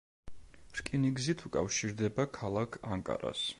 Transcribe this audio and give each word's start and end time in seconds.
რკინიგზით 0.79 1.45
უკავშირდება 1.51 2.27
ქალაქ 2.41 2.81
ანკარას. 2.97 3.49